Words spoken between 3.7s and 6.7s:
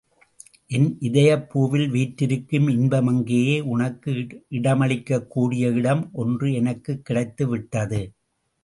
உனக்கு இடமளிக்கக் கூடிய இடம் ஒன்று